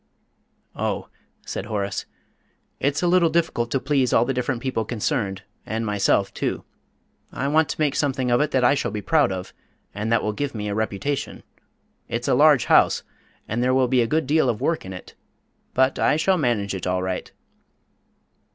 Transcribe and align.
"Oh," 0.75 1.09
said 1.45 1.65
Horace, 1.67 2.07
"it's 2.79 3.03
a 3.03 3.07
little 3.07 3.29
difficult 3.29 3.69
to 3.69 3.79
please 3.79 4.11
all 4.11 4.25
the 4.25 4.33
different 4.33 4.63
people 4.63 4.83
concerned, 4.83 5.43
and 5.63 5.85
myself 5.85 6.33
too. 6.33 6.63
I 7.31 7.47
want 7.47 7.69
to 7.69 7.79
make 7.79 7.95
something 7.95 8.31
of 8.31 8.41
it 8.41 8.49
that 8.49 8.63
I 8.63 8.73
shall 8.73 8.89
be 8.89 9.03
proud 9.03 9.31
of, 9.31 9.53
and 9.93 10.11
that 10.11 10.23
will 10.23 10.33
give 10.33 10.55
me 10.55 10.67
a 10.69 10.73
reputation. 10.73 11.43
It's 12.07 12.27
a 12.27 12.33
large 12.33 12.65
house, 12.65 13.03
and 13.47 13.61
there 13.61 13.75
will 13.75 13.87
be 13.87 14.01
a 14.01 14.07
good 14.07 14.25
deal 14.25 14.49
of 14.49 14.59
work 14.59 14.85
in 14.87 14.91
it; 14.91 15.13
but 15.75 15.99
I 15.99 16.15
shall 16.17 16.35
manage 16.39 16.73
it 16.73 16.87
all 16.87 17.03
right." 17.03 17.31